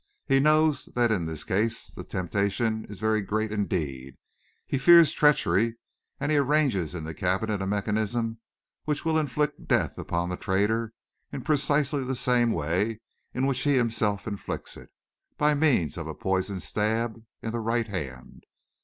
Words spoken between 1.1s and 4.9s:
in this case the temptation is very great indeed; he